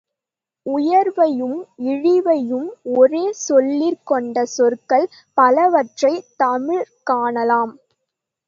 [0.65, 1.57] உயர்வையும்
[1.83, 2.65] இழிவையும்
[2.95, 5.07] ஒரே சொல்லிற் கொண்ட சொற்கள்
[5.37, 7.73] பலவற்றைத் தமிழிற் காணலாம்.